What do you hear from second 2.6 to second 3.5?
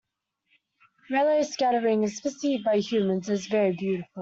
by humans as